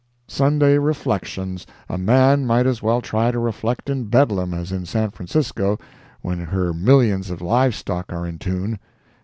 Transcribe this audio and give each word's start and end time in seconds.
Sunday 0.27 0.79
reflections! 0.79 1.67
A 1.87 1.95
man 1.95 2.43
might 2.47 2.65
as 2.65 2.81
well 2.81 3.01
try 3.01 3.29
to 3.29 3.37
reflect 3.37 3.87
in 3.87 4.05
Bedlam 4.05 4.51
as 4.51 4.71
in 4.71 4.83
San 4.87 5.11
Francisco 5.11 5.77
when 6.23 6.39
her 6.39 6.73
millions 6.73 7.29
of 7.29 7.39
livestock 7.39 8.11
are 8.11 8.25
in 8.25 8.39
tune. 8.39 8.79